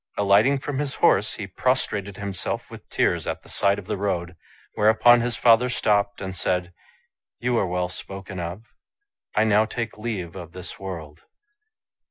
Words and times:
Alighting 0.17 0.57
from 0.57 0.79
his 0.79 0.95
horse, 0.95 1.35
he 1.35 1.45
prostrated 1.45 2.17
himself 2.17 2.71
with 2.71 2.89
tears 2.89 3.27
at 3.27 3.43
the 3.43 3.49
side 3.49 3.77
of 3.77 3.85
the 3.85 3.97
road; 3.99 4.35
whereupon 4.73 5.21
his 5.21 5.35
father 5.37 5.69
stopped 5.69 6.21
and 6.21 6.35
said," 6.35 6.73
You 7.39 7.55
are 7.59 7.67
well 7.67 7.87
spoken 7.87 8.39
of. 8.39 8.63
I 9.35 9.43
now 9.43 9.65
take 9.65 9.99
leave 9.99 10.35
of 10.35 10.53
this 10.53 10.79
world." 10.79 11.21